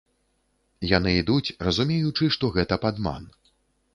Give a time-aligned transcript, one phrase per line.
[0.97, 3.29] Яны ідуць разумеючы, што гэта падман.